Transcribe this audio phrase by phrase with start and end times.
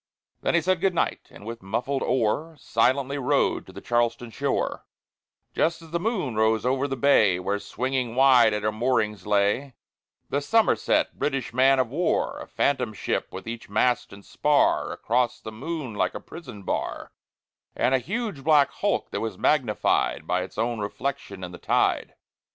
[0.41, 4.83] Then he said, "Good night!" and with muffled oar Silently rowed to the Charlestown shore,
[5.53, 9.75] Just as the moon rose over the bay, Where swinging wide at her moorings lay
[10.31, 15.41] The Somerset, British man of war; A phantom ship, with each mast and spar Across
[15.41, 17.11] the moon like a prison bar,
[17.75, 22.15] And a huge black hulk, that was magnified By its own reflection in the tide.